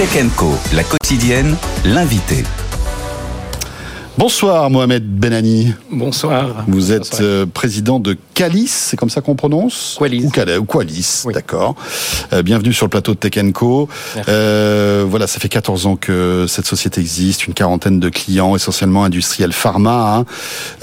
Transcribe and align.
Tech 0.00 0.16
Co, 0.34 0.58
la 0.72 0.82
quotidienne, 0.82 1.58
l'invité. 1.84 2.42
Bonsoir 4.18 4.68
Mohamed 4.68 5.04
Benani. 5.18 5.72
Bonsoir. 5.90 6.64
Vous 6.68 6.92
êtes 6.92 7.20
euh, 7.22 7.46
président 7.46 8.00
de 8.00 8.18
Qualis, 8.34 8.66
c'est 8.68 8.96
comme 8.98 9.08
ça 9.08 9.22
qu'on 9.22 9.34
prononce 9.34 9.96
Qualis. 9.98 10.26
Ou, 10.58 10.64
Qualis, 10.66 11.22
Oui. 11.24 11.32
d'accord. 11.32 11.74
Euh, 12.34 12.42
bienvenue 12.42 12.74
sur 12.74 12.84
le 12.84 12.90
plateau 12.90 13.14
de 13.14 13.18
Tech 13.18 13.32
Co. 13.54 13.88
Euh, 14.28 15.06
voilà, 15.08 15.26
ça 15.26 15.38
fait 15.38 15.48
14 15.48 15.86
ans 15.86 15.96
que 15.96 16.44
cette 16.48 16.66
société 16.66 17.00
existe, 17.00 17.46
une 17.46 17.54
quarantaine 17.54 17.98
de 17.98 18.08
clients, 18.10 18.54
essentiellement 18.56 19.04
industriels 19.04 19.52
pharma, 19.54 20.16
hein. 20.18 20.26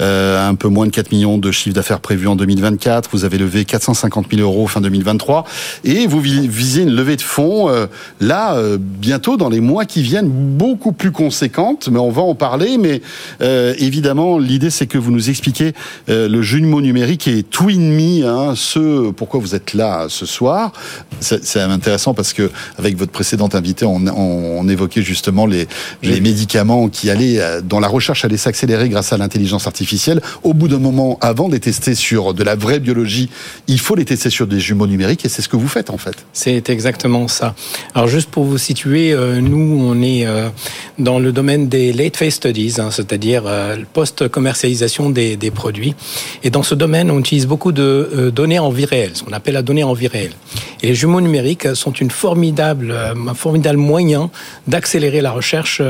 Euh, 0.00 0.48
un 0.48 0.54
peu 0.56 0.68
moins 0.68 0.86
de 0.86 0.90
4 0.90 1.12
millions 1.12 1.38
de 1.38 1.52
chiffres 1.52 1.74
d'affaires 1.76 2.00
prévus 2.00 2.26
en 2.26 2.34
2024. 2.34 3.08
Vous 3.12 3.24
avez 3.24 3.38
levé 3.38 3.64
450 3.64 4.26
000 4.32 4.42
euros 4.42 4.66
fin 4.66 4.80
2023 4.80 5.44
et 5.84 6.06
vous 6.08 6.20
vi- 6.20 6.48
visez 6.48 6.82
une 6.82 6.92
levée 6.92 7.16
de 7.16 7.22
fonds 7.22 7.68
euh, 7.68 7.86
là 8.20 8.54
euh, 8.56 8.78
bientôt 8.80 9.36
dans 9.36 9.48
les 9.48 9.60
mois 9.60 9.84
qui 9.84 10.02
viennent 10.02 10.28
beaucoup 10.30 10.90
plus 10.92 11.12
conséquente, 11.12 11.88
mais 11.92 12.00
on 12.00 12.10
va 12.10 12.22
en 12.22 12.34
parler. 12.34 12.78
Mais 12.78 13.00
euh, 13.40 13.74
évidemment, 13.78 14.38
l'idée 14.38 14.70
c'est 14.70 14.86
que 14.86 14.98
vous 14.98 15.10
nous 15.10 15.30
expliquiez 15.30 15.72
euh, 16.08 16.28
le 16.28 16.42
jumeau 16.42 16.80
numérique 16.80 17.28
et 17.28 17.42
TwinMe, 17.42 18.24
hein, 18.24 18.54
ce 18.56 19.10
pourquoi 19.10 19.40
vous 19.40 19.54
êtes 19.54 19.74
là 19.74 20.06
ce 20.08 20.26
soir. 20.26 20.72
C'est 21.20 21.60
intéressant 21.60 22.14
parce 22.14 22.32
que 22.32 22.50
avec 22.78 22.96
votre 22.96 23.12
précédente 23.12 23.54
invité, 23.54 23.84
on, 23.84 24.06
on- 24.06 24.58
on 24.58 24.68
évoquait 24.68 25.02
justement 25.02 25.46
les, 25.46 25.66
les 26.02 26.20
médicaments 26.20 26.88
qui 26.88 27.10
allaient, 27.10 27.40
euh, 27.40 27.60
dont 27.60 27.80
la 27.80 27.88
recherche 27.88 28.24
allait 28.24 28.36
s'accélérer 28.36 28.88
grâce 28.88 29.12
à 29.12 29.16
l'intelligence 29.18 29.66
artificielle. 29.66 30.20
Au 30.42 30.54
bout 30.54 30.68
d'un 30.68 30.78
moment, 30.78 31.18
avant 31.20 31.48
de 31.48 31.54
les 31.54 31.60
tester 31.60 31.94
sur 31.94 32.34
de 32.34 32.42
la 32.44 32.54
vraie 32.56 32.80
biologie, 32.80 33.28
il 33.66 33.78
faut 33.80 33.94
les 33.94 34.04
tester 34.04 34.30
sur 34.30 34.46
des 34.46 34.60
jumeaux 34.60 34.86
numériques 34.86 35.24
et 35.24 35.28
c'est 35.28 35.42
ce 35.42 35.48
que 35.48 35.56
vous 35.56 35.68
faites 35.68 35.90
en 35.90 35.98
fait. 35.98 36.14
C'est 36.32 36.68
exactement 36.70 37.28
ça. 37.28 37.54
Alors 37.94 38.08
juste 38.08 38.30
pour 38.30 38.44
vous 38.44 38.58
situer, 38.58 39.12
euh, 39.12 39.40
nous 39.40 39.78
on 39.80 40.02
est 40.02 40.26
euh, 40.26 40.48
dans 40.98 41.18
le 41.18 41.32
domaine 41.32 41.68
des 41.68 41.92
late 41.92 42.16
phase 42.16 42.34
studies, 42.34 42.74
hein, 42.78 42.90
c'est-à-dire 43.08 43.44
euh, 43.46 43.76
post-commercialisation 43.92 45.10
des, 45.10 45.50
produits. 45.54 45.94
Et 46.42 46.50
dans 46.50 46.62
ce 46.62 46.74
domaine, 46.74 47.10
on 47.10 47.18
utilise 47.18 47.46
beaucoup 47.46 47.72
de 47.72 47.82
euh, 47.82 48.30
données 48.30 48.58
en 48.58 48.70
vie 48.70 48.84
réelle, 48.84 49.12
ce 49.14 49.22
qu'on 49.22 49.32
appelle 49.32 49.54
la 49.54 49.62
donnée 49.62 49.82
en 49.82 49.94
vie 49.94 50.08
réelle. 50.08 50.32
Et 50.82 50.88
les 50.88 50.94
jumeaux 50.94 51.20
numériques 51.20 51.74
sont 51.74 51.92
une 51.92 52.10
formidable, 52.10 52.90
euh, 52.90 53.14
un 53.28 53.34
formidable 53.34 53.78
moyen 53.78 54.30
d'accélérer 54.66 55.20
la 55.22 55.30
recherche, 55.30 55.80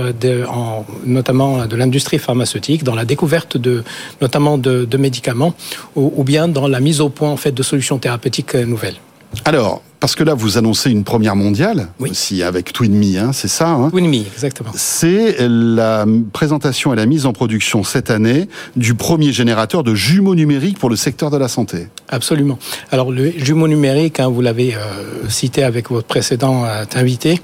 notamment 1.04 1.66
de 1.66 1.76
l'industrie 1.76 2.18
pharmaceutique, 2.18 2.84
dans 2.84 2.94
la 2.94 3.04
découverte 3.04 3.56
de, 3.56 3.82
notamment 4.20 4.58
de, 4.58 4.96
médicaments, 4.96 5.54
ou, 5.96 6.12
ou 6.16 6.24
bien 6.24 6.48
dans 6.48 6.68
la 6.68 6.80
mise 6.80 7.00
au 7.00 7.08
point 7.08 7.30
en 7.30 7.36
fait 7.36 7.52
de 7.52 7.62
solutions 7.62 7.98
thérapeutiques 7.98 8.54
nouvelles. 8.54 8.96
Alors, 9.44 9.82
parce 10.00 10.14
que 10.14 10.24
là, 10.24 10.34
vous 10.34 10.58
annoncez 10.58 10.90
une 10.90 11.04
première 11.04 11.36
mondiale, 11.36 11.88
Oui. 12.00 12.10
aussi 12.10 12.42
avec 12.42 12.72
TwinMe, 12.72 13.16
hein, 13.18 13.32
c'est 13.32 13.48
ça 13.48 13.70
hein 13.70 13.90
exactement. 14.34 14.70
c'est 14.74 15.36
la 15.40 16.06
présentation 16.32 16.92
et 16.92 16.96
la 16.96 17.06
mise 17.06 17.26
en 17.26 17.32
production 17.32 17.82
cette 17.84 18.10
année 18.10 18.48
du 18.76 18.94
premier 18.94 19.32
générateur 19.32 19.82
de 19.82 19.94
jumeaux 19.94 20.34
numériques 20.34 20.78
pour 20.78 20.90
le 20.90 20.96
secteur 20.96 21.30
de 21.30 21.36
la 21.36 21.48
santé. 21.48 21.88
Absolument. 22.08 22.58
Alors, 22.90 23.10
le 23.10 23.30
jumeau 23.36 23.68
numérique, 23.68 24.20
hein, 24.20 24.28
vous 24.28 24.40
l'avez 24.40 24.74
euh, 24.74 25.28
cité 25.28 25.62
avec 25.62 25.90
votre 25.90 26.06
précédent 26.06 26.64
euh, 26.64 26.84
invité, 26.94 27.40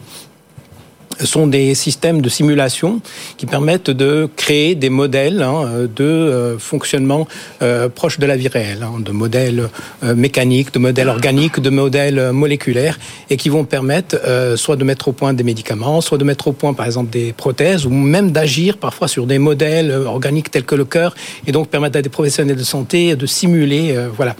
sont 1.23 1.47
des 1.47 1.75
systèmes 1.75 2.20
de 2.23 2.29
simulation 2.29 3.01
qui 3.37 3.47
permettent 3.47 3.91
de 3.91 4.29
créer 4.37 4.75
des 4.75 4.91
modèles 4.91 5.43
hein, 5.43 5.87
de 5.95 6.05
euh, 6.05 6.59
fonctionnement 6.59 7.27
euh, 7.62 7.89
proche 7.89 8.19
de 8.19 8.27
la 8.27 8.37
vie 8.37 8.48
réelle, 8.48 8.83
hein, 8.83 9.01
de 9.01 9.12
modèles 9.12 9.69
euh, 10.03 10.15
mécaniques, 10.15 10.73
de 10.73 10.79
modèles 10.79 11.09
organiques, 11.09 11.61
de 11.61 11.70
modèles 11.70 12.19
euh, 12.19 12.33
moléculaires, 12.33 12.98
et 13.31 13.37
qui 13.37 13.48
vont 13.48 13.65
permettre 13.65 14.17
soit 14.57 14.77
de 14.77 14.85
mettre 14.85 15.09
au 15.09 15.12
point 15.12 15.33
des 15.33 15.45
médicaments, 15.45 16.01
soit 16.01 16.19
de 16.19 16.25
mettre 16.25 16.48
au 16.48 16.53
point 16.53 16.75
par 16.75 16.87
exemple 16.87 17.11
des 17.11 17.33
prothèses, 17.33 17.87
ou 17.87 17.91
même 17.91 18.31
d'agir 18.31 18.79
parfois 18.79 19.09
sur 19.09 19.27
des 19.27 19.39
modèles 19.39 19.91
organiques 19.91 20.51
tels 20.51 20.65
que 20.65 20.75
le 20.75 20.85
cœur, 20.85 21.15
et 21.47 21.53
donc 21.53 21.69
permettre 21.69 21.98
à 21.98 22.03
des 22.03 22.08
professionnels 22.08 22.57
de 22.57 22.64
santé 22.64 23.17
de 23.17 23.27
simuler, 23.27 23.97
voilà. 24.17 24.36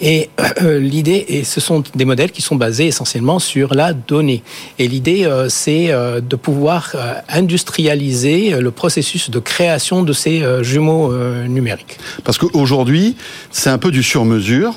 Et 0.00 0.30
l'idée, 0.62 1.24
et 1.28 1.44
ce 1.44 1.60
sont 1.60 1.82
des 1.94 2.04
modèles 2.04 2.30
qui 2.30 2.42
sont 2.42 2.56
basés 2.56 2.86
essentiellement 2.86 3.38
sur 3.38 3.74
la 3.74 3.92
donnée. 3.92 4.42
Et 4.78 4.88
l'idée, 4.88 5.28
c'est 5.48 5.90
euh, 6.14 6.20
de 6.20 6.36
pouvoir 6.36 6.92
euh, 6.94 7.14
industrialiser 7.28 8.54
euh, 8.54 8.60
le 8.60 8.70
processus 8.70 9.30
de 9.30 9.38
création 9.38 10.02
de 10.02 10.12
ces 10.12 10.42
jumeaux 10.62 11.12
numériques. 11.46 11.98
Parce 12.24 12.38
qu'aujourd'hui, 12.38 13.16
c'est 13.50 13.70
un 13.70 13.78
peu 13.78 13.90
du 13.90 14.02
sur-mesure, 14.02 14.74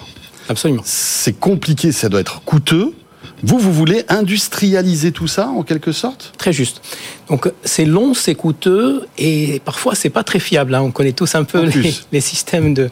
Absolument. 0.50 0.82
c'est 0.86 1.38
compliqué, 1.38 1.92
ça 1.92 2.10
doit 2.10 2.20
être 2.20 2.42
coûteux. 2.42 2.94
Vous, 3.44 3.58
vous 3.60 3.72
voulez 3.72 4.04
industrialiser 4.10 5.12
tout 5.12 5.28
ça 5.28 5.48
en 5.48 5.64
quelque 5.64 5.92
sorte? 5.92 6.34
Très 6.38 6.54
juste. 6.54 6.82
Donc 7.30 7.52
c'est 7.64 7.86
long, 7.86 8.14
c'est 8.14 8.36
coûteux 8.36 9.06
et 9.18 9.62
parfois 9.66 9.96
c'est 9.96 10.10
pas 10.10 10.24
très 10.24 10.40
fiable. 10.40 10.74
hein. 10.76 10.82
On 10.82 10.92
connaît 10.92 11.12
tous 11.12 11.36
un 11.36 11.44
peu 11.44 11.66
les, 12.12 12.22
systèmes 12.22 12.74
de 12.74 12.90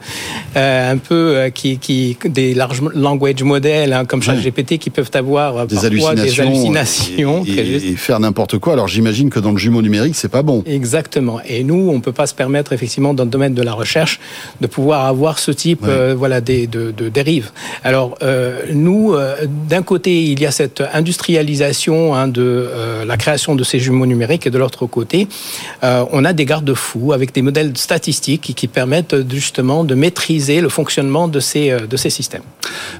euh, 0.58 0.92
un 0.92 0.98
peu 0.98 1.16
euh, 1.38 1.50
qui, 1.50 1.78
qui 1.78 2.18
des 2.26 2.54
large 2.54 2.82
language 2.94 3.44
models 3.44 3.94
hein, 3.94 4.04
comme. 4.06 4.22
ChatGPT 4.26 4.78
qui 4.80 4.90
peuvent 4.90 5.12
avoir 5.14 5.58
euh, 5.58 5.66
Des 5.66 5.86
hallucinations, 5.86 6.24
des 6.24 6.40
hallucinations. 6.42 7.44
et, 7.46 7.52
très 7.54 7.62
et- 7.62 7.66
juste. 7.66 7.86
et 7.86 7.96
faire 7.96 8.20
n'importe 8.20 8.58
quoi. 8.58 8.74
Alors 8.74 8.88
j'imagine 8.88 9.30
que 9.30 9.40
dans 9.40 9.52
le 9.52 9.58
jumeau 9.58 9.82
numérique, 9.84 10.16
c'est 10.16 10.30
pas 10.30 10.42
bon. 10.42 10.64
Exactement. 10.66 11.40
Et 11.48 11.64
nous, 11.64 11.90
on 11.94 12.00
peut 12.02 12.12
pas 12.12 12.26
se 12.28 12.34
permettre 12.34 12.74
effectivement 12.74 13.14
dans 13.14 13.24
le 13.24 13.30
domaine 13.30 13.54
de 13.54 13.62
la 13.62 13.74
recherche 13.74 14.20
de 14.62 14.68
pouvoir 14.68 15.06
avoir 15.06 15.38
ce 15.40 15.52
type 15.52 15.84
Ouais. 15.84 15.90
euh, 15.92 16.16
voilà 16.18 16.42
des 16.42 16.66
de, 16.68 16.92
de 16.92 17.10
dérives. 17.10 17.52
Alors 17.84 18.18
nous, 18.74 19.14
d'un 19.70 19.84
côté, 19.84 20.25
il 20.32 20.40
y 20.40 20.46
a 20.46 20.52
cette 20.52 20.84
industrialisation 20.94 22.16
hein, 22.16 22.28
de 22.28 22.42
euh, 22.44 23.06
la 23.06 23.18
création 23.18 23.56
de 23.56 23.64
ces 23.64 23.80
jumeaux 23.80 24.06
numériques, 24.06 24.48
et 24.48 24.50
de 24.50 24.58
l'autre 24.58 24.86
côté, 24.86 25.28
euh, 25.84 26.06
on 26.12 26.26
a 26.26 26.34
des 26.34 26.46
garde-fous 26.46 27.14
avec 27.14 27.34
des 27.34 27.42
modèles 27.42 27.76
statistiques 27.76 28.54
qui, 28.56 28.68
permettent 28.68 29.16
justement 29.32 29.84
de 29.84 29.94
maîtriser 29.96 30.60
le 30.60 30.70
fonctionnement 30.70 31.28
de 31.28 31.40
ces 31.40 31.70
euh, 31.70 31.86
de 31.88 31.98
ces 31.98 32.10
systèmes. 32.10 32.42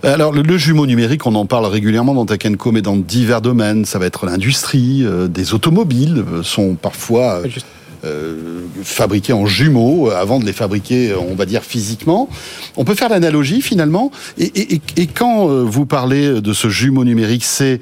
Alors 0.04 0.32
le, 0.32 0.42
le 0.42 0.58
jumeau 0.58 0.86
numérique, 0.86 1.26
on 1.26 1.36
en 1.36 1.46
parle 1.46 1.66
régulièrement 1.66 2.14
dans 2.14 2.26
Tech 2.26 2.40
Co, 2.58 2.72
mais 2.72 2.82
dans 2.82 2.96
divers 2.96 3.42
domaines. 3.42 3.86
Ça 3.86 4.00
va 4.00 4.06
être 4.06 4.26
l'industrie, 4.26 5.04
euh, 5.04 5.28
des 5.28 5.54
automobiles 5.54 6.24
sont 6.44 6.76
parfois 6.76 7.42
Juste. 7.48 7.66
Euh, 8.06 8.36
fabriqués 8.84 9.34
en 9.34 9.46
jumeaux 9.46 10.10
euh, 10.10 10.16
avant 10.16 10.40
de 10.40 10.46
les 10.46 10.54
fabriquer, 10.54 11.12
euh, 11.12 11.18
on 11.20 11.36
va 11.36 11.46
dire 11.46 11.64
physiquement. 11.64 12.30
On 12.76 12.86
peut 12.86 12.94
faire 12.94 13.10
l'analogie 13.10 13.62
finalement. 13.62 14.12
Et, 14.38 14.82
quand 15.14 15.48
vous 15.48 15.86
parlez 15.86 16.42
de 16.42 16.54
ce 16.54 16.70
jumeau 16.70 17.04
numérique, 17.04 17.46
c'est 17.46 17.80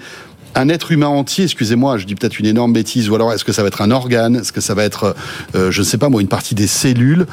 un 0.55 0.69
être 0.69 0.91
humain 0.91 1.07
entier, 1.07 1.45
excusez-moi, 1.45 1.97
je 1.97 2.05
dis 2.05 2.15
peut-être 2.15 2.39
une 2.39 2.45
énorme 2.45 2.73
bêtise, 2.73 3.09
ou 3.09 3.15
alors 3.15 3.33
est-ce 3.33 3.43
que 3.43 3.51
ça 3.51 3.63
va 3.63 3.69
être 3.69 3.81
un 3.81 3.91
organe, 3.91 4.35
est-ce 4.35 4.51
que 4.51 4.61
ça 4.61 4.75
va 4.75 4.83
être, 4.83 5.15
je 5.55 5.79
ne 5.79 5.83
sais 5.83 5.97
pas 5.97 6.09
moi, 6.09 6.21
une 6.21 6.27
partie 6.27 6.53
des 6.53 6.67
cellules 6.67 7.25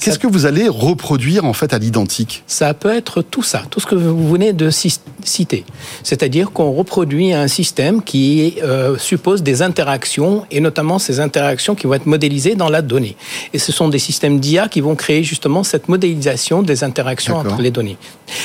Qu'est-ce 0.00 0.18
que 0.18 0.26
vous 0.26 0.46
allez 0.46 0.68
reproduire 0.68 1.44
en 1.44 1.52
fait 1.52 1.72
à 1.72 1.78
l'identique? 1.78 2.42
Ça 2.46 2.74
peut 2.74 2.94
être 2.94 3.22
tout 3.22 3.42
ça, 3.42 3.62
tout 3.70 3.80
ce 3.80 3.86
que 3.86 3.94
vous 3.94 4.28
venez 4.28 4.52
de 4.52 4.70
ci- 4.70 5.00
citer. 5.24 5.64
C'est-à-dire 6.02 6.50
qu'on 6.52 6.72
reproduit 6.72 7.32
un 7.32 7.48
système 7.48 8.02
qui 8.02 8.56
euh, 8.62 8.96
suppose 8.98 9.42
des 9.42 9.62
interactions, 9.62 10.44
et 10.50 10.60
notamment 10.60 10.98
ces 10.98 11.20
interactions 11.20 11.74
qui 11.74 11.86
vont 11.86 11.94
être 11.94 12.06
modélisées 12.06 12.54
dans 12.54 12.68
la 12.68 12.82
donnée. 12.82 13.16
Et 13.52 13.58
ce 13.58 13.72
sont 13.72 13.88
des 13.88 13.98
systèmes 13.98 14.38
d'IA 14.40 14.68
qui 14.68 14.80
vont 14.80 14.94
créer 14.94 15.22
justement 15.22 15.62
cette 15.64 15.88
modélisation 15.88 16.62
des 16.62 16.84
interactions 16.84 17.36
entre 17.36 17.60
les 17.60 17.70
données. 17.70 17.96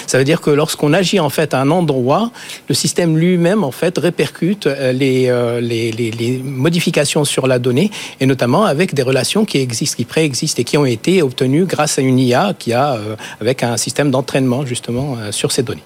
Ça 0.07 0.17
veut 0.17 0.23
dire 0.23 0.41
que 0.41 0.49
lorsqu'on 0.49 0.93
agit 0.93 1.19
en 1.19 1.29
fait 1.29 1.53
à 1.53 1.61
un 1.61 1.71
endroit, 1.71 2.31
le 2.69 2.75
système 2.75 3.17
lui-même 3.17 3.63
en 3.63 3.71
fait 3.71 3.97
répercute 3.97 4.67
euh, 4.67 4.91
les, 4.93 5.27
euh, 5.27 5.59
les, 5.59 5.91
les, 5.91 6.11
les 6.11 6.38
modifications 6.38 7.25
sur 7.25 7.47
la 7.47 7.59
donnée, 7.59 7.91
et 8.19 8.25
notamment 8.25 8.63
avec 8.65 8.93
des 8.93 9.01
relations 9.03 9.43
qui 9.45 9.57
existent, 9.57 9.97
qui 9.97 10.05
préexistent 10.05 10.59
et 10.59 10.63
qui 10.63 10.77
ont 10.77 10.85
été 10.85 11.10
obtenues 11.22 11.66
grâce 11.66 11.99
à 11.99 12.01
une 12.01 12.19
IA 12.19 12.53
qui 12.57 12.72
a 12.72 12.94
euh, 12.94 13.16
avec 13.41 13.63
un 13.63 13.75
système 13.75 14.11
d'entraînement 14.11 14.66
justement 14.66 15.17
euh, 15.19 15.31
sur 15.31 15.51
ces 15.51 15.63
données. 15.63 15.83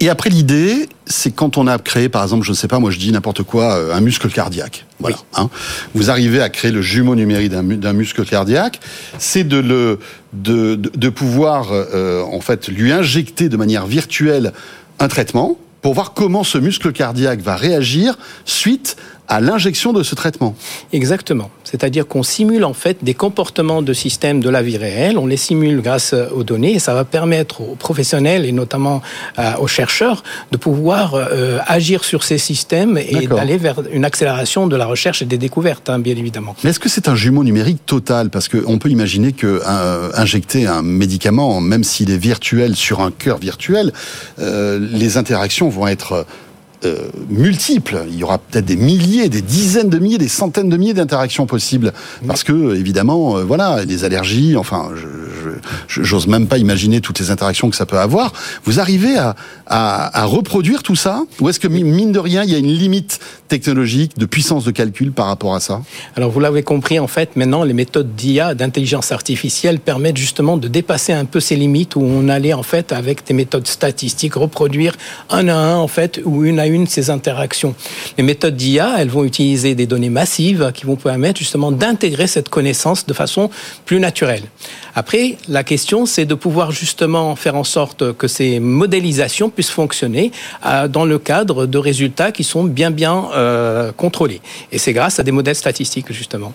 Et 0.00 0.08
après, 0.08 0.30
l'idée, 0.30 0.88
c'est 1.06 1.30
quand 1.30 1.56
on 1.58 1.68
a 1.68 1.78
créé, 1.78 2.08
par 2.08 2.24
exemple, 2.24 2.44
je 2.44 2.50
ne 2.50 2.56
sais 2.56 2.66
pas, 2.66 2.80
moi 2.80 2.90
je 2.90 2.98
dis 2.98 3.12
n'importe 3.12 3.44
quoi, 3.44 3.76
euh, 3.76 3.94
un 3.94 4.00
muscle 4.00 4.28
cardiaque. 4.30 4.84
Voilà. 4.98 5.16
hein. 5.36 5.48
Vous 5.94 6.10
arrivez 6.10 6.40
à 6.40 6.48
créer 6.48 6.72
le 6.72 6.82
jumeau 6.82 7.14
numérique 7.14 7.50
d'un 7.50 7.62
mu- 7.62 7.76
d'un 7.76 7.92
muscle 7.92 8.24
cardiaque, 8.24 8.80
c'est 9.18 9.44
de 9.44 9.58
le 9.58 10.00
de, 10.32 10.74
de, 10.74 10.90
de 10.92 11.08
pouvoir 11.08 11.68
euh, 11.70 12.22
en 12.24 12.40
fait 12.40 12.66
lui 12.66 12.90
injecter 12.90 13.48
de 13.48 13.56
manière 13.56 13.86
virtuelle 13.86 14.52
un 14.98 15.06
traitement 15.06 15.56
pour 15.82 15.94
voir 15.94 16.14
comment 16.14 16.42
ce 16.42 16.58
muscle 16.58 16.92
cardiaque 16.92 17.40
va 17.40 17.54
réagir 17.54 18.18
suite 18.44 18.96
à 19.32 19.40
l'injection 19.40 19.94
de 19.94 20.02
ce 20.02 20.14
traitement. 20.14 20.54
Exactement. 20.92 21.50
C'est-à-dire 21.64 22.06
qu'on 22.06 22.22
simule 22.22 22.64
en 22.64 22.74
fait 22.74 22.98
des 23.02 23.14
comportements 23.14 23.80
de 23.80 23.94
systèmes 23.94 24.40
de 24.40 24.50
la 24.50 24.60
vie 24.60 24.76
réelle, 24.76 25.16
on 25.16 25.26
les 25.26 25.38
simule 25.38 25.80
grâce 25.80 26.12
aux 26.12 26.44
données 26.44 26.74
et 26.74 26.78
ça 26.78 26.92
va 26.92 27.04
permettre 27.04 27.62
aux 27.62 27.74
professionnels 27.74 28.44
et 28.44 28.52
notamment 28.52 29.00
euh, 29.38 29.52
aux 29.58 29.68
chercheurs 29.68 30.22
de 30.50 30.58
pouvoir 30.58 31.14
euh, 31.14 31.58
agir 31.66 32.04
sur 32.04 32.24
ces 32.24 32.36
systèmes 32.36 32.98
et 32.98 33.26
d'aller 33.26 33.56
vers 33.56 33.76
une 33.90 34.04
accélération 34.04 34.66
de 34.66 34.76
la 34.76 34.84
recherche 34.84 35.22
et 35.22 35.24
des 35.24 35.38
découvertes, 35.38 35.88
hein, 35.88 35.98
bien 35.98 36.16
évidemment. 36.16 36.54
Mais 36.62 36.70
est-ce 36.70 36.80
que 36.80 36.90
c'est 36.90 37.08
un 37.08 37.16
jumeau 37.16 37.42
numérique 37.42 37.86
total? 37.86 38.28
Parce 38.28 38.48
qu'on 38.48 38.78
peut 38.78 38.90
imaginer 38.90 39.32
que 39.32 39.62
euh, 39.66 40.10
injecter 40.14 40.66
un 40.66 40.82
médicament, 40.82 41.58
même 41.62 41.84
s'il 41.84 42.10
est 42.10 42.18
virtuel 42.18 42.76
sur 42.76 43.00
un 43.00 43.10
cœur 43.10 43.38
virtuel, 43.38 43.94
euh, 44.40 44.78
les 44.92 45.16
interactions 45.16 45.70
vont 45.70 45.86
être 45.86 46.26
euh, 46.84 47.08
multiples. 47.28 48.04
Il 48.08 48.16
y 48.16 48.24
aura 48.24 48.38
peut-être 48.38 48.64
des 48.64 48.76
milliers, 48.76 49.28
des 49.28 49.42
dizaines 49.42 49.90
de 49.90 49.98
milliers, 49.98 50.18
des 50.18 50.28
centaines 50.28 50.68
de 50.68 50.76
milliers 50.76 50.94
d'interactions 50.94 51.46
possibles. 51.46 51.92
Parce 52.26 52.44
que, 52.44 52.74
évidemment, 52.74 53.36
euh, 53.36 53.44
voilà, 53.44 53.84
les 53.84 54.04
allergies, 54.04 54.56
enfin, 54.56 54.90
je, 54.94 56.02
j'ose 56.02 56.26
même 56.26 56.46
pas 56.46 56.58
imaginer 56.58 57.00
toutes 57.00 57.20
les 57.20 57.30
interactions 57.30 57.70
que 57.70 57.76
ça 57.76 57.86
peut 57.86 57.98
avoir. 57.98 58.32
Vous 58.64 58.80
arrivez 58.80 59.16
à, 59.16 59.36
à, 59.66 60.20
à 60.22 60.24
reproduire 60.24 60.82
tout 60.82 60.96
ça? 60.96 61.24
Ou 61.40 61.48
est-ce 61.48 61.60
que, 61.60 61.68
mine 61.68 62.12
de 62.12 62.18
rien, 62.18 62.42
il 62.44 62.50
y 62.50 62.54
a 62.54 62.58
une 62.58 62.72
limite 62.72 63.20
technologique, 63.48 64.16
de 64.16 64.26
puissance 64.26 64.64
de 64.64 64.70
calcul 64.70 65.12
par 65.12 65.26
rapport 65.26 65.54
à 65.54 65.60
ça? 65.60 65.82
Alors, 66.16 66.30
vous 66.30 66.40
l'avez 66.40 66.62
compris, 66.62 66.98
en 66.98 67.06
fait, 67.06 67.36
maintenant, 67.36 67.64
les 67.64 67.74
méthodes 67.74 68.14
d'IA, 68.16 68.54
d'intelligence 68.54 69.12
artificielle, 69.12 69.78
permettent 69.78 70.16
justement 70.16 70.56
de 70.56 70.68
dépasser 70.68 71.12
un 71.12 71.26
peu 71.26 71.40
ces 71.40 71.56
limites 71.56 71.96
où 71.96 72.00
on 72.00 72.28
allait, 72.28 72.54
en 72.54 72.62
fait, 72.62 72.92
avec 72.92 73.26
des 73.26 73.34
méthodes 73.34 73.66
statistiques, 73.66 74.34
reproduire 74.34 74.96
un 75.28 75.48
à 75.48 75.54
un, 75.54 75.76
en 75.76 75.88
fait, 75.88 76.20
ou 76.24 76.44
une 76.44 76.58
à 76.58 76.66
une 76.66 76.71
ces 76.86 77.10
interactions. 77.10 77.74
Les 78.18 78.24
méthodes 78.24 78.56
d'IA, 78.56 78.96
elles 78.98 79.08
vont 79.08 79.24
utiliser 79.24 79.74
des 79.74 79.86
données 79.86 80.10
massives 80.10 80.70
qui 80.74 80.86
vont 80.86 80.96
permettre 80.96 81.38
justement 81.38 81.72
d'intégrer 81.72 82.26
cette 82.26 82.48
connaissance 82.48 83.06
de 83.06 83.12
façon 83.12 83.50
plus 83.84 84.00
naturelle. 84.00 84.42
Après, 84.94 85.36
la 85.48 85.64
question, 85.64 86.06
c'est 86.06 86.24
de 86.24 86.34
pouvoir 86.34 86.70
justement 86.70 87.34
faire 87.36 87.56
en 87.56 87.64
sorte 87.64 88.12
que 88.12 88.28
ces 88.28 88.60
modélisations 88.60 89.50
puissent 89.50 89.70
fonctionner 89.70 90.32
euh, 90.66 90.88
dans 90.88 91.04
le 91.04 91.18
cadre 91.18 91.66
de 91.66 91.78
résultats 91.78 92.32
qui 92.32 92.44
sont 92.44 92.64
bien 92.64 92.90
bien 92.90 93.28
euh, 93.34 93.92
contrôlés. 93.92 94.40
Et 94.70 94.78
c'est 94.78 94.92
grâce 94.92 95.18
à 95.18 95.22
des 95.22 95.32
modèles 95.32 95.56
statistiques 95.56 96.12
justement. 96.12 96.52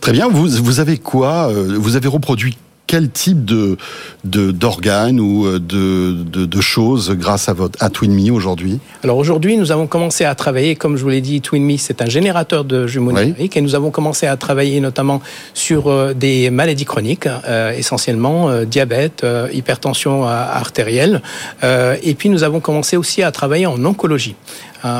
Très 0.00 0.12
bien. 0.12 0.28
Vous, 0.28 0.48
vous 0.48 0.80
avez 0.80 0.98
quoi 0.98 1.50
euh, 1.50 1.76
Vous 1.78 1.96
avez 1.96 2.08
reproduit 2.08 2.56
quel 2.88 3.10
type 3.10 3.44
de 3.44 3.76
d'organes 4.24 5.20
ou 5.20 5.46
euh, 5.46 5.60
de, 5.60 6.24
de, 6.24 6.44
de, 6.46 6.60
choses 6.60 7.12
grâce 7.12 7.48
à 7.48 7.52
votre 7.52 7.82
à 7.82 7.90
TwinMe 7.90 8.32
aujourd'hui? 8.32 8.80
Alors 9.04 9.18
aujourd'hui, 9.18 9.56
nous 9.56 9.70
avons 9.70 9.86
commencé 9.86 10.24
à 10.24 10.34
travailler, 10.34 10.74
comme 10.74 10.96
je 10.96 11.02
vous 11.04 11.08
l'ai 11.08 11.20
dit, 11.20 11.40
TwinMe 11.40 11.76
c'est 11.78 12.02
un 12.02 12.08
générateur 12.08 12.64
de 12.64 12.86
jumeaux 12.86 13.12
oui. 13.12 13.26
numériques 13.26 13.56
et 13.56 13.60
nous 13.60 13.76
avons 13.76 13.90
commencé 13.90 14.26
à 14.26 14.36
travailler 14.36 14.80
notamment 14.80 15.20
sur 15.54 15.86
euh, 15.86 16.14
des 16.14 16.50
maladies 16.50 16.86
chroniques, 16.86 17.28
euh, 17.46 17.72
essentiellement 17.72 18.48
euh, 18.48 18.64
diabète, 18.64 19.22
euh, 19.22 19.48
hypertension 19.52 20.24
artérielle, 20.24 21.22
et 21.62 22.14
puis 22.14 22.28
nous 22.28 22.42
avons 22.42 22.60
commencé 22.60 22.96
aussi 22.96 23.22
à 23.22 23.30
travailler 23.30 23.66
en 23.66 23.84
oncologie 23.84 24.34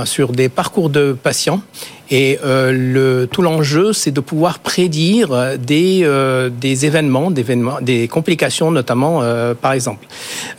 sur 0.05 0.33
des 0.33 0.49
parcours 0.49 0.91
de 0.91 1.13
patients 1.13 1.61
et 2.11 2.39
euh, 2.43 2.73
le, 2.73 3.29
tout 3.31 3.43
l'enjeu, 3.43 3.93
c'est 3.93 4.11
de 4.11 4.21
pouvoir 4.21 4.61
prédire 4.61 5.59
des, 5.59 6.01
euh, 6.05 6.49
des 6.49 6.87
événements, 6.87 7.31
des, 7.31 7.43
événements, 7.43 7.81
des 7.83 8.09
complications, 8.09 8.71
notamment, 8.71 9.21
euh, 9.23 9.55
par 9.55 9.73
exemple. 9.73 10.07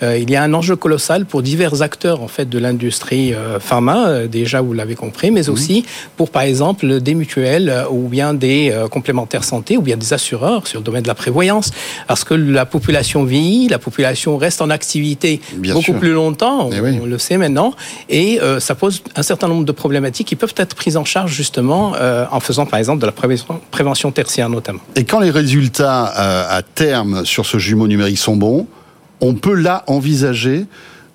Euh, 0.04 0.18
il 0.18 0.30
y 0.30 0.36
a 0.36 0.44
un 0.44 0.54
enjeu 0.54 0.76
colossal 0.76 1.26
pour 1.26 1.42
divers 1.42 1.82
acteurs 1.82 2.22
en 2.22 2.28
fait 2.28 2.48
de 2.48 2.60
l'industrie 2.60 3.34
euh, 3.34 3.60
pharma, 3.60 4.08
euh, 4.08 4.28
déjà 4.28 4.62
vous 4.62 4.74
l'avez 4.74 4.96
compris, 4.96 5.32
mais 5.32 5.50
aussi 5.50 5.86
pour, 6.18 6.30
par 6.30 6.44
exemple, 6.44 7.00
des 7.02 7.16
mutuelles 7.16 7.86
ou 7.92 8.08
bien 8.08 8.34
des 8.34 8.74
complémentaires 8.92 9.44
santé 9.44 9.78
ou 9.78 9.82
bien 9.82 9.98
des 9.98 10.14
assureurs 10.14 10.68
sur 10.68 10.80
le 10.80 10.84
domaine 10.84 11.04
de 11.04 11.08
la 11.08 11.16
prévoyance, 11.16 11.72
parce 12.08 12.24
que 12.24 12.34
la 12.34 12.66
population 12.66 13.24
vieillit, 13.24 13.68
la 13.68 13.80
population 13.80 14.38
reste 14.38 14.62
en 14.62 14.70
activité 14.70 15.42
Bien 15.54 15.74
beaucoup 15.74 15.86
sûr. 15.86 16.00
plus 16.00 16.14
longtemps, 16.14 16.68
on, 16.68 16.72
oui. 16.72 17.00
on, 17.02 17.06
le 17.06 17.18
sait 17.18 17.38
maintenant, 17.38 17.74
et 18.10 18.40
ça 18.60 18.76
pose 18.76 19.02
un 19.16 19.24
certain 19.24 19.48
nombre 19.48 19.66
de 19.66 19.72
problématiques 19.72 20.28
qui 20.28 20.36
peuvent 20.36 20.54
être 20.58 20.76
prises 20.76 20.98
en 20.98 21.06
charge 21.06 21.32
justement 21.32 21.94
euh, 21.96 22.26
en 22.32 22.40
faisant 22.40 22.66
par 22.66 22.80
exemple 22.80 23.02
de 23.02 23.06
la 23.06 23.12
prévention, 23.12 23.60
prévention 23.72 24.12
tertiaire 24.12 24.50
notamment. 24.50 24.80
Et 24.96 25.04
quand 25.04 25.20
les 25.20 25.32
résultats 25.32 26.14
euh, 26.18 26.58
à 26.58 26.62
terme 26.62 27.26
sur 27.26 27.46
ce 27.46 27.58
jumeau 27.58 27.88
numérique 27.88 28.18
sont 28.18 28.36
bons, 28.36 28.68
on 29.22 29.34
peut 29.36 29.54
là 29.54 29.84
envisager 29.88 30.66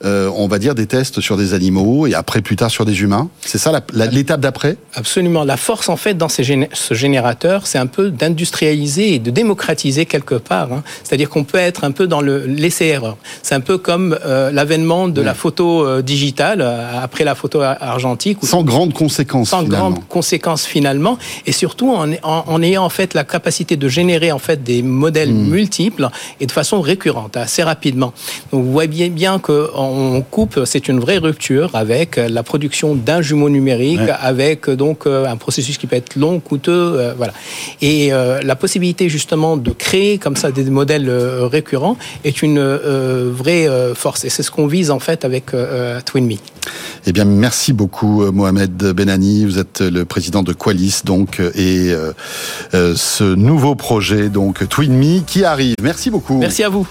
euh, 0.05 0.31
on 0.37 0.49
va 0.49 0.59
dire, 0.59 0.75
des 0.75 0.87
tests 0.87 1.21
sur 1.21 1.37
des 1.37 1.55
animaux 1.55 2.07
et 2.07 2.15
après, 2.15 2.41
plus 2.41 2.57
tard, 2.57 2.71
sur 2.71 2.85
des 2.85 3.01
humains 3.01 3.29
C'est 3.41 3.59
ça 3.59 3.73
l'étape 3.93 4.41
d'après? 4.41 4.77
Absolument. 4.95 5.45
La 5.45 5.57
force, 5.57 5.89
en 5.89 5.97
fait, 5.97 6.15
dans 6.15 6.29
ces 6.29 6.45
ce 6.73 6.95
générateur, 6.95 7.67
c'est 7.67 7.79
un 7.79 7.87
peu 7.87 8.11
d'industrialiser 8.11 9.15
et 9.15 9.19
de 9.19 9.31
démocratiser 9.31 10.07
quelque 10.07 10.35
part. 10.35 10.73
Hein. 10.73 10.83
C'est-à-dire 11.03 11.31
qu'on 11.31 11.45
peut 11.45 11.59
être 11.59 11.85
un 11.85 11.91
peu 11.91 12.07
dans 12.07 12.21
l'essai-erreur. 12.21 13.17
C'est 13.43 13.55
un 13.55 13.61
peu 13.61 13.79
comme 13.79 14.19
euh, 14.25 14.51
l'avènement 14.51 15.09
de 15.09 15.21
oui. 15.21 15.27
la 15.27 15.35
photo 15.35 15.87
euh, 15.87 16.03
digitale 16.03 16.63
après 17.03 17.25
la 17.25 17.35
photo 17.35 17.61
argentique. 17.63 18.39
Sans 18.43 18.63
grandes 18.63 18.93
conséquences, 18.93 19.51
Sans 19.51 19.63
finalement. 19.63 19.91
grandes 19.91 20.09
conséquences, 20.09 20.67
finalement. 20.67 21.19
Et 21.47 21.53
surtout, 21.53 21.91
en, 21.93 22.13
en, 22.23 22.45
en, 22.47 22.63
ayant, 22.63 22.85
en 22.85 22.91
fait, 22.91 23.15
la 23.15 23.25
capacité 23.25 23.77
de 23.77 23.89
générer, 23.89 24.33
en 24.33 24.39
fait, 24.39 24.63
des 24.63 24.83
modèles 24.83 25.33
mmh. 25.33 25.49
multiples 25.49 26.09
et 26.41 26.47
de 26.47 26.53
façon 26.53 26.81
récurrente, 26.81 27.37
assez 27.37 27.63
rapidement. 27.63 28.13
Donc, 28.53 28.65
vous 28.65 28.73
voyez 28.73 29.09
bien 29.09 29.39
que 29.39 29.71
on 29.91 30.23
coupe, 30.23 30.61
c'est 30.65 30.89
une 30.89 31.01
vraie 31.01 31.19
rupture 31.19 31.71
avec 31.75 32.17
la 32.17 32.43
production 32.43 32.95
d'un 32.95 33.23
jumeau 33.23 33.49
numérique, 33.49 34.01
ouais. 34.01 34.13
avec 34.21 34.69
donc 34.71 35.07
un 35.07 35.37
processus 35.37 35.79
qui 35.79 35.87
peut 35.87 35.97
être 35.97 36.17
long, 36.17 36.41
coûteux, 36.41 36.73
euh, 36.73 37.15
voilà. 37.17 37.33
Et 37.81 38.13
euh, 38.13 38.41
la 38.43 38.57
possibilité 38.57 39.09
justement 39.09 39.57
de 39.57 39.71
créer 39.71 40.19
comme 40.19 40.37
ça 40.37 40.51
des 40.51 40.65
modèles 40.65 41.09
euh, 41.09 41.47
récurrents 41.47 41.97
est 42.25 42.43
une 42.43 42.59
euh, 42.59 43.31
vraie 43.33 43.69
force. 43.95 44.25
Et 44.25 44.31
c'est 44.31 44.43
ce 44.43 44.51
qu'on 44.51 44.67
vise 44.67 44.91
en 44.91 44.99
fait 44.99 45.25
avec 45.25 45.47
TwinMe. 46.05 46.39
Eh 47.07 47.13
bien, 47.13 47.25
merci 47.25 47.73
beaucoup, 47.73 48.31
Mohamed 48.33 48.77
Benani. 48.77 49.45
Vous 49.45 49.59
êtes 49.59 49.81
le 49.81 50.05
président 50.05 50.43
de 50.43 50.53
Qualis, 50.53 51.03
donc, 51.05 51.41
et 51.41 51.95
euh, 52.75 52.95
ce 52.97 53.25
nouveau 53.25 53.75
projet, 53.75 54.29
donc, 54.29 54.67
TwinMe, 54.69 55.23
qui 55.27 55.45
arrive. 55.45 55.77
Merci 55.83 56.11
beaucoup. 56.11 56.39
Merci 56.39 56.65
à 56.65 56.69
vous. 56.69 56.87